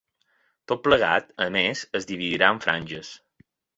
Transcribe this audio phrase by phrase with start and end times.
[0.71, 3.13] Tot plegat, a més, es dividirà en franges.